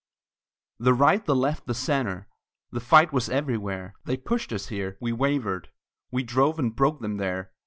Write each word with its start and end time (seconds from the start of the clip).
The 0.79 0.95
right, 0.95 1.23
the 1.23 1.35
left, 1.35 1.67
the 1.67 1.75
centre, 1.75 2.27
The 2.71 2.79
fight 2.79 3.13
was 3.13 3.29
everywhere; 3.29 3.93
They 4.05 4.17
pushed 4.17 4.51
us 4.51 4.69
here, 4.69 4.97
we 4.99 5.11
wavered, 5.13 5.69
We 6.09 6.23
drove 6.23 6.57
and 6.57 6.75
broke 6.75 7.01
them 7.01 7.17
there. 7.17 7.51